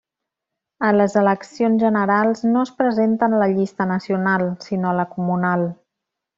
[0.87, 5.69] A les eleccions generals no es presenta en la llista nacional sinó a la comunal.